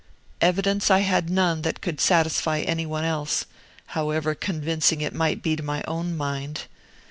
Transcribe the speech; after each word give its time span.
Evidence 0.41 0.89
I 0.89 1.01
had 1.01 1.29
none 1.29 1.61
that 1.61 1.79
could 1.79 2.01
satisfy 2.01 2.61
any 2.61 2.87
one 2.87 3.03
else, 3.03 3.45
however 3.93 4.33
convincing 4.33 5.01
it 5.01 5.13
might 5.13 5.43
be 5.43 5.55
to 5.55 5.61
my 5.61 5.83
own 5.87 6.17
mind. 6.17 6.61